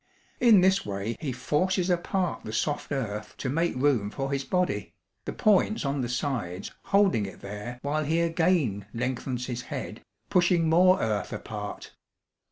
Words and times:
In 0.39 0.61
this 0.61 0.83
way 0.83 1.15
he 1.19 1.31
forces 1.31 1.87
apart 1.91 2.43
the 2.43 2.51
soft 2.53 2.91
earth 2.91 3.37
to 3.37 3.49
make 3.49 3.75
room 3.75 4.09
for 4.09 4.31
his 4.31 4.43
body, 4.43 4.93
the 5.25 5.31
points 5.31 5.85
on 5.85 6.01
the 6.01 6.09
sides 6.09 6.71
holding 6.85 7.27
it 7.27 7.41
there 7.41 7.77
while 7.83 8.03
he 8.03 8.19
again 8.21 8.87
lengthens 8.95 9.45
his 9.45 9.61
head, 9.69 10.01
pushing 10.27 10.67
more 10.67 10.99
earth 10.99 11.31
apart. 11.31 11.91